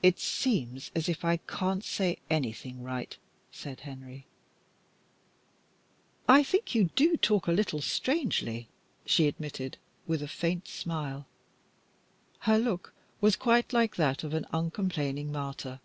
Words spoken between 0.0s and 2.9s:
"It seems as if I couldn't say anything